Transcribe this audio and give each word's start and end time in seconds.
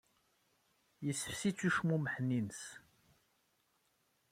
Yessefsi-tt 1.05 1.65
ucmummeḥ-nni-ines. 1.67 2.63